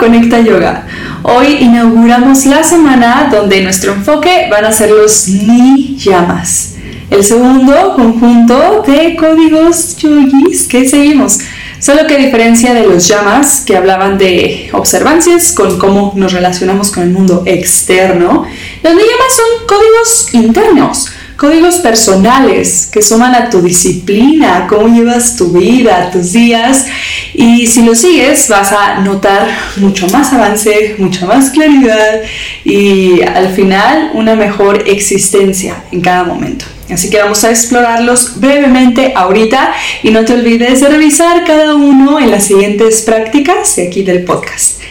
[0.00, 0.86] Conecta Yoga.
[1.22, 6.76] Hoy inauguramos la semana donde nuestro enfoque van a ser los ni llamas.
[7.10, 11.40] El segundo conjunto de códigos yogis que seguimos.
[11.80, 16.90] Solo que a diferencia de los llamas que hablaban de observancias con cómo nos relacionamos
[16.90, 18.46] con el mundo externo,
[18.82, 25.36] los ni llamas son códigos internos códigos personales que suman a tu disciplina, cómo llevas
[25.36, 26.84] tu vida, tus días.
[27.32, 32.20] Y si lo sigues, vas a notar mucho más avance, mucha más claridad
[32.62, 36.66] y al final una mejor existencia en cada momento.
[36.90, 42.20] Así que vamos a explorarlos brevemente ahorita y no te olvides de revisar cada uno
[42.20, 44.82] en las siguientes prácticas de aquí del podcast.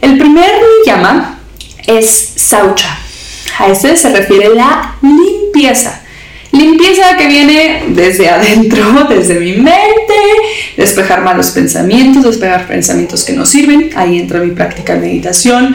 [0.00, 0.50] El primer
[0.84, 1.38] llama
[1.86, 2.98] es Saucha.
[3.60, 5.41] A ese se refiere la limpieza.
[5.52, 6.02] Limpieza.
[7.18, 10.14] Que viene desde adentro, desde mi mente,
[10.76, 15.74] despejar malos pensamientos, despejar pensamientos que no sirven, ahí entra mi práctica de meditación,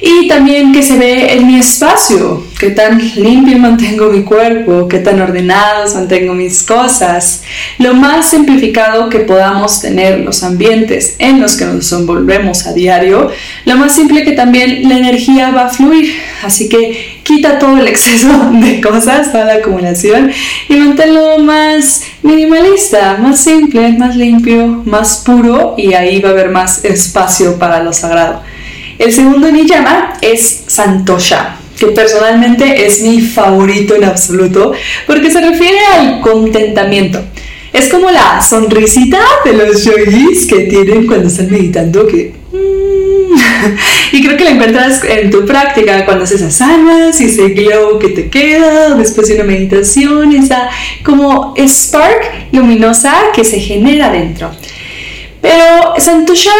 [0.00, 4.98] y también que se ve en mi espacio, qué tan limpio mantengo mi cuerpo, qué
[4.98, 7.42] tan ordenados mantengo mis cosas,
[7.78, 13.30] lo más simplificado que podamos tener los ambientes en los que nos envolvemos a diario,
[13.64, 17.86] lo más simple que también la energía va a fluir, así que quita todo el
[17.86, 20.30] exceso de cosas, toda la acumulación
[20.68, 26.48] y manténlo más minimalista, más simple, más limpio, más puro y ahí va a haber
[26.48, 28.40] más espacio para lo sagrado.
[28.98, 34.72] El segundo niyama es Santosha que personalmente es mi favorito en absoluto
[35.06, 37.20] porque se refiere al contentamiento.
[37.72, 42.37] Es como la sonrisita de los yogis que tienen cuando están meditando que
[44.12, 48.08] y creo que la encuentras en tu práctica cuando haces asanas y ese glow que
[48.08, 50.68] te queda después de una meditación, esa
[51.04, 54.50] como spark luminosa que se genera dentro.
[55.40, 56.50] Pero Santosha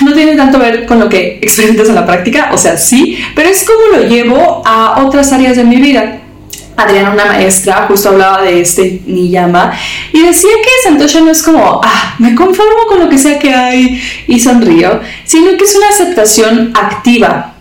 [0.00, 3.18] no tiene tanto que ver con lo que experimentas en la práctica, o sea, sí,
[3.34, 6.20] pero es como lo llevo a otras áreas de mi vida.
[6.76, 9.72] Adriana, una maestra, justo hablaba de este niyama
[10.12, 13.54] y decía que Santosha no es como, ah, me conformo con lo que sea que
[13.54, 17.52] hay y sonrío, sino que es una aceptación activa.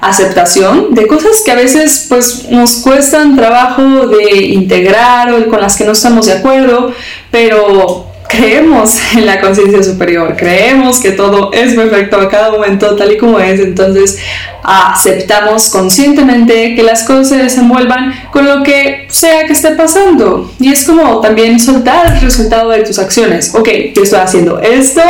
[0.00, 5.76] Aceptación de cosas que a veces pues nos cuestan trabajo de integrar o con las
[5.76, 6.92] que no estamos de acuerdo,
[7.30, 13.12] pero creemos en la conciencia superior, creemos que todo es perfecto a cada momento tal
[13.12, 14.18] y como es, entonces
[14.64, 20.50] aceptamos conscientemente que las cosas se desenvuelvan con lo que sea que esté pasando.
[20.60, 23.54] Y es como también soltar el resultado de tus acciones.
[23.54, 25.02] Ok, yo estoy haciendo esto,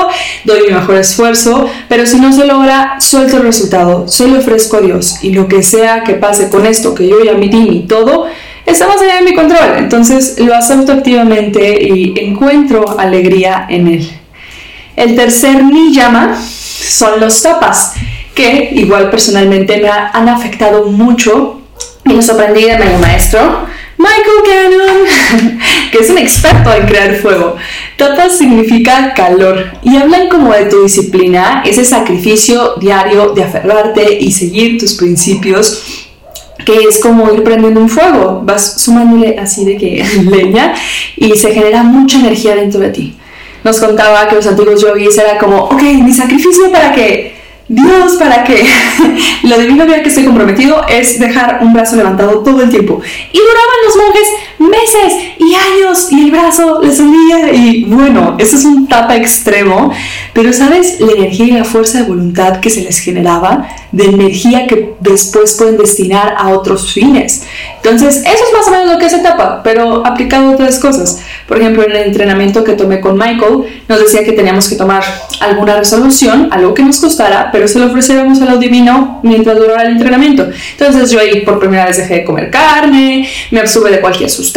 [0.45, 4.81] doy mi mejor esfuerzo, pero si no se logra, suelto el resultado, solo ofrezco a
[4.81, 8.27] Dios y lo que sea que pase con esto que yo ya midí y todo,
[8.67, 9.77] está más allá de mi control.
[9.79, 14.11] Entonces lo acepto activamente y encuentro alegría en él.
[14.97, 17.95] El tercer niyama son los tapas,
[18.35, 21.61] que igual personalmente me han afectado mucho
[22.05, 24.79] y los aprendí de mi maestro, Michael
[25.39, 25.59] Cannon,
[25.93, 27.57] que es un experto en crear fuego.
[27.97, 34.33] Tapas significa calor y hablan como de tu disciplina, ese sacrificio diario de aferrarte y
[34.33, 36.02] seguir tus principios
[36.65, 40.75] que es como ir prendiendo un fuego, vas sumándole así de que leña
[41.17, 43.15] y se genera mucha energía dentro de ti.
[43.65, 48.45] Nos contaba que los antiguos yogis era como, ok, mi sacrificio para que Dios, para
[48.45, 48.65] que
[49.45, 53.01] lo divino que estoy comprometido es dejar un brazo levantado todo el tiempo.
[53.33, 54.29] Y duraban los monjes
[54.59, 59.93] meses y años y el brazo les subía y bueno, eso es un tapa extremo,
[60.33, 64.67] pero sabes la energía y la fuerza de voluntad que se les generaba, de energía
[64.67, 67.45] que después pueden destinar a otros fines.
[67.77, 71.21] Entonces, eso es más o menos lo que es etapa, pero aplicado a otras cosas.
[71.49, 75.03] Por ejemplo, en el entrenamiento que tomé con Michael, nos decía que teníamos que tomar
[75.41, 79.83] alguna resolución, algo que nos costara, pero se lo ofreciéramos a lo divino mientras durara
[79.83, 80.49] el entrenamiento.
[80.79, 84.52] Entonces, yo ahí por primera vez dejé de comer carne, me absorbe de cualquier sustancia,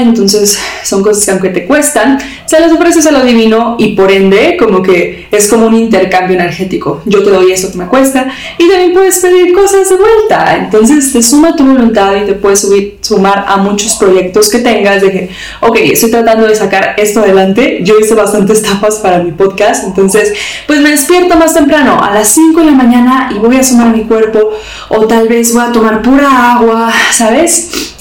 [0.00, 4.10] entonces son cosas que aunque te cuestan, se las ofreces a lo divino y por
[4.10, 7.02] ende como que es como un intercambio energético.
[7.04, 8.28] Yo te doy eso que me cuesta
[8.58, 10.56] y también puedes pedir cosas de vuelta.
[10.56, 12.66] Entonces te suma tu voluntad y te puedes
[13.00, 15.30] sumar a muchos proyectos que tengas de que,
[15.60, 17.80] ok, estoy tratando de sacar esto adelante.
[17.82, 20.32] Yo hice bastantes tapas para mi podcast, entonces
[20.66, 23.88] pues me despierto más temprano a las 5 de la mañana y voy a sumar
[23.88, 24.50] mi cuerpo
[24.88, 27.95] o tal vez voy a tomar pura agua, ¿sabes?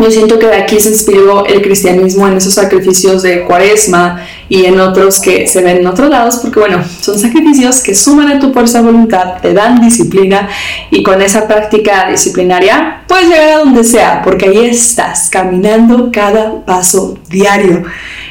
[0.00, 4.64] Yo siento que de aquí se inspiró el cristianismo en esos sacrificios de cuaresma y
[4.64, 8.38] en otros que se ven en otros lados, porque bueno, son sacrificios que suman a
[8.38, 10.48] tu fuerza de voluntad, te dan disciplina
[10.90, 16.64] y con esa práctica disciplinaria puedes llegar a donde sea, porque ahí estás caminando cada
[16.64, 17.82] paso diario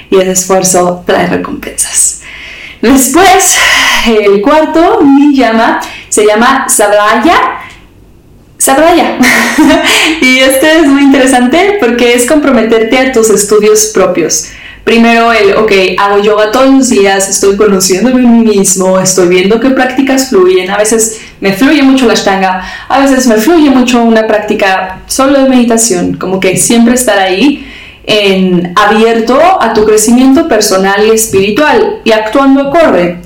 [0.10, 2.22] y ese esfuerzo trae recompensas.
[2.82, 3.58] Después,
[4.08, 5.02] el cuarto
[5.34, 5.80] llama
[6.10, 6.66] se llama
[8.58, 9.18] Sabraya.
[10.22, 14.50] y este es muy interesante porque es comprometerte a tus estudios propios.
[14.84, 19.60] Primero el, ok, hago yoga todos los días, estoy conociéndome a mí mismo, estoy viendo
[19.60, 20.72] qué prácticas fluyen.
[20.72, 25.44] A veces me fluye mucho la ashtanga, a veces me fluye mucho una práctica solo
[25.44, 27.68] de meditación, como que siempre estar ahí
[28.06, 33.18] en abierto a tu crecimiento personal y espiritual y actuando acorde.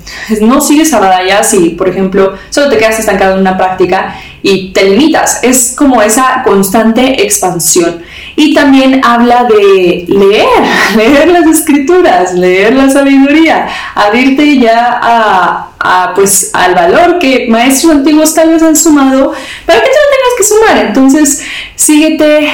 [0.41, 4.69] No sigues a batalla si, por ejemplo, solo te quedas estancado en una práctica y
[4.69, 5.39] te limitas.
[5.43, 8.01] Es como esa constante expansión.
[8.35, 10.47] Y también habla de leer,
[10.95, 18.33] leer las escrituras, leer la sabiduría, abrirte ya a, pues, al valor que maestros antiguos
[18.33, 19.33] tal vez han sumado
[19.65, 20.85] para que tú no tengas que sumar.
[20.85, 21.43] Entonces,
[21.75, 22.49] síguete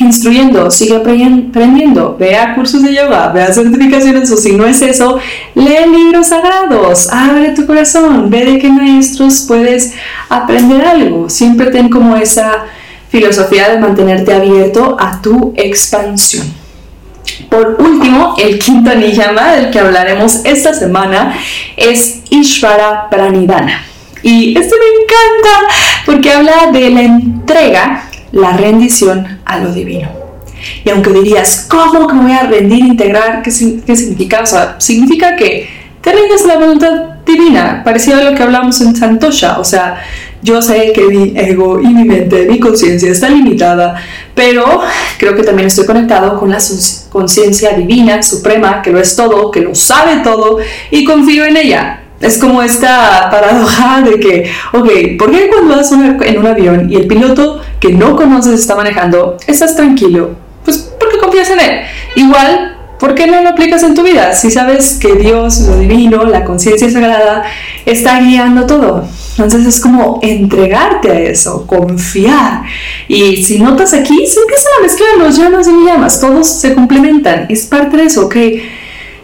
[0.00, 5.18] instruyendo, sigue aprendiendo, vea cursos de yoga, vea certificaciones o si no es eso,
[5.54, 9.94] lee libros sagrados, abre tu corazón, ve de qué maestros puedes
[10.28, 11.28] aprender algo.
[11.28, 12.66] Siempre ten como esa
[13.08, 16.46] filosofía de mantenerte abierto a tu expansión.
[17.50, 21.38] Por último, el quinto niyama del que hablaremos esta semana
[21.76, 23.84] es Ishvara Pranidhana.
[24.22, 25.74] Y este me encanta
[26.04, 30.08] porque habla de la entrega, la rendición a lo divino.
[30.84, 33.42] Y aunque dirías, ¿cómo que me voy a rendir, integrar?
[33.42, 34.42] ¿Qué, significa?
[34.42, 35.68] O sea, significa que
[36.00, 36.92] te rindes a la voluntad
[37.24, 39.58] divina, parecido a lo que hablamos en Santosha.
[39.58, 40.02] O sea,
[40.42, 43.96] yo sé que mi ego y mi mente, mi conciencia está limitada,
[44.34, 44.80] pero
[45.18, 46.58] creo que también estoy conectado con la
[47.10, 50.58] conciencia divina, suprema, que lo es todo, que lo sabe todo
[50.90, 52.02] y confío en ella.
[52.20, 54.88] Es como esta paradoja de que, ok,
[55.18, 59.36] ¿por qué cuando vas en un avión y el piloto que no conoces está manejando,
[59.46, 60.30] estás tranquilo?
[60.64, 61.80] Pues porque confías en él.
[62.16, 64.34] Igual ¿Por qué no lo aplicas en tu vida?
[64.34, 67.44] Si sabes que Dios, lo divino, la conciencia sagrada,
[67.86, 69.06] está guiando todo.
[69.38, 72.62] Entonces es como entregarte a eso, confiar.
[73.06, 77.46] Y si notas aquí, se empiezan a mezclar los llamas y llamas, todos se complementan.
[77.48, 78.36] Es parte de eso, ok.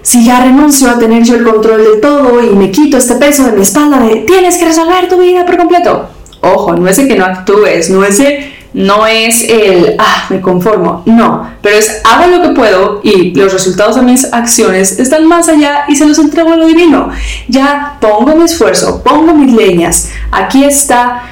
[0.03, 3.45] Si ya renuncio a tener yo el control de todo y me quito este peso
[3.47, 6.09] de mi espalda de tienes que resolver tu vida por completo.
[6.43, 11.05] Ojo, no es que no actúes, no es de no es el, ah, me conformo,
[11.07, 15.49] no, pero es hago lo que puedo y los resultados de mis acciones están más
[15.49, 17.11] allá y se los entrego a lo divino.
[17.49, 21.23] Ya pongo mi esfuerzo, pongo mis leñas, aquí está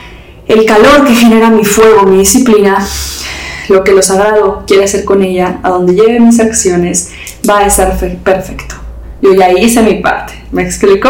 [0.46, 2.78] el calor que genera mi fuego, mi disciplina,
[3.68, 7.10] lo que lo sagrado quiere hacer con ella, a donde lleguen mis acciones,
[7.48, 8.76] va a estar perfecto.
[9.20, 11.08] Yo ya hice mi parte, ¿me explico?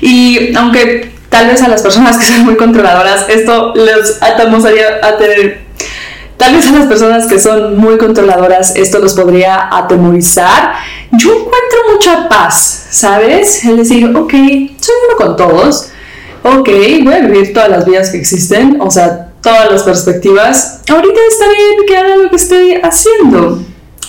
[0.00, 5.18] Y aunque tal vez a las personas que son muy controladoras, esto les atamos a
[5.18, 5.65] tener
[6.36, 10.74] Tal vez a las personas que son muy controladoras esto los podría atemorizar.
[11.12, 13.64] Yo encuentro mucha paz, ¿sabes?
[13.64, 15.88] El decir, ok, soy uno con todos,
[16.42, 16.68] ok,
[17.04, 20.80] voy a vivir todas las vidas que existen, o sea, todas las perspectivas.
[20.88, 23.62] Ahorita está bien que haga lo que estoy haciendo.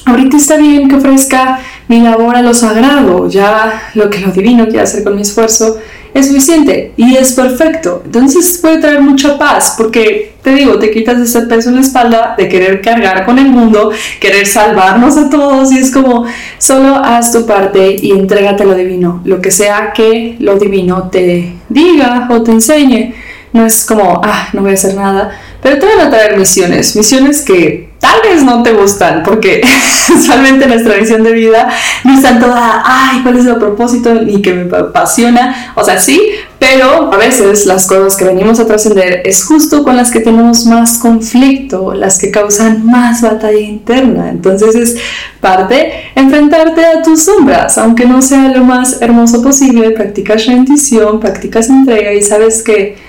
[0.05, 4.65] Ahorita está bien que ofrezca mi labor a lo sagrado, ya lo que lo divino
[4.65, 5.77] quiere hacer con mi esfuerzo
[6.13, 8.01] es suficiente y es perfecto.
[8.05, 12.35] Entonces puede traer mucha paz porque te digo, te quitas ese peso en la espalda
[12.37, 16.25] de querer cargar con el mundo, querer salvarnos a todos y es como
[16.57, 21.53] solo haz tu parte y entrégate lo divino, lo que sea que lo divino te
[21.69, 23.13] diga o te enseñe.
[23.53, 26.95] No es como, ah, no voy a hacer nada, pero te van a traer misiones,
[26.95, 29.61] misiones que tal vez no te gustan, porque
[30.15, 31.69] usualmente nuestra visión de vida
[32.03, 34.13] no está toda, ay, ¿cuál es el propósito?
[34.13, 36.21] Ni que me apasiona, o sea, sí,
[36.59, 40.65] pero a veces las cosas que venimos a trascender es justo con las que tenemos
[40.65, 44.29] más conflicto, las que causan más batalla interna.
[44.29, 44.95] Entonces es
[45.39, 51.69] parte enfrentarte a tus sombras, aunque no sea lo más hermoso posible, practicas rendición, practicas
[51.69, 53.06] entrega y sabes que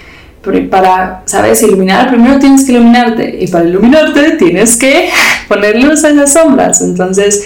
[0.71, 1.63] para, ¿sabes?
[1.63, 5.11] Iluminar, primero tienes que iluminarte y para iluminarte tienes que
[5.49, 6.81] poner luz en las sombras.
[6.81, 7.45] Entonces,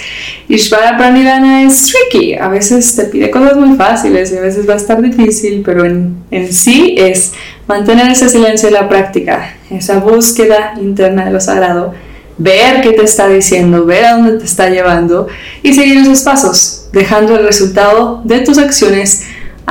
[0.48, 2.34] Ishvara Pranidhana es tricky.
[2.34, 5.84] A veces te pide cosas muy fáciles y a veces va a estar difícil, pero
[5.84, 7.32] en, en sí es
[7.66, 11.94] mantener ese silencio en la práctica, esa búsqueda interna de lo sagrado,
[12.38, 15.28] ver qué te está diciendo, ver a dónde te está llevando
[15.62, 19.24] y seguir esos pasos, dejando el resultado de tus acciones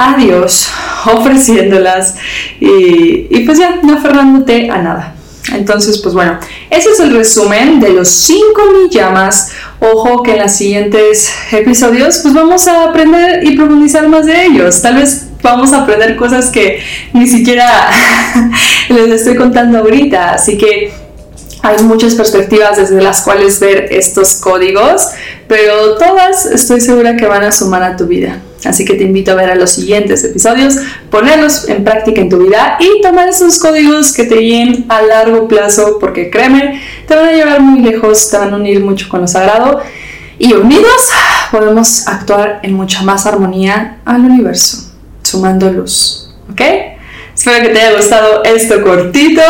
[0.09, 0.67] a Dios,
[1.05, 2.15] ofreciéndolas
[2.59, 5.15] y, y, pues ya no aferrándote a nada.
[5.53, 6.39] Entonces, pues bueno,
[6.69, 9.51] ese es el resumen de los 5 llamas.
[9.79, 14.81] Ojo que en los siguientes episodios pues vamos a aprender y profundizar más de ellos.
[14.81, 16.81] Tal vez vamos a aprender cosas que
[17.13, 17.67] ni siquiera
[18.89, 20.33] les estoy contando ahorita.
[20.33, 20.93] Así que
[21.63, 25.07] hay muchas perspectivas desde las cuales ver estos códigos,
[25.47, 28.39] pero todas estoy segura que van a sumar a tu vida.
[28.65, 30.75] Así que te invito a ver a los siguientes episodios,
[31.09, 35.47] ponerlos en práctica en tu vida y tomar esos códigos que te guíen a largo
[35.47, 39.21] plazo, porque créeme, te van a llevar muy lejos, te van a unir mucho con
[39.21, 39.81] lo sagrado
[40.37, 41.09] y unidos
[41.51, 44.91] podemos actuar en mucha más armonía al universo,
[45.23, 46.29] sumando luz.
[46.51, 46.61] ¿Ok?
[47.33, 49.41] Espero que te haya gustado esto cortito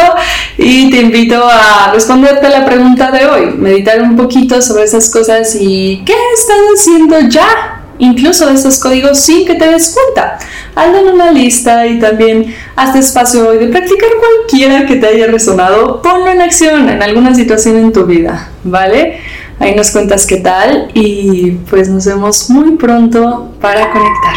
[0.58, 5.56] y te invito a responderte la pregunta de hoy, meditar un poquito sobre esas cosas
[5.60, 10.40] y qué estás haciendo ya incluso de esos códigos sin que te des cuenta.
[10.76, 15.28] Hazlo en una lista y también hazte espacio hoy de practicar cualquiera que te haya
[15.28, 16.02] resonado.
[16.02, 19.20] Ponlo en acción en alguna situación en tu vida, ¿vale?
[19.60, 24.34] Ahí nos cuentas qué tal y pues nos vemos muy pronto para conectar.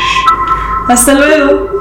[0.88, 1.73] Hasta luego.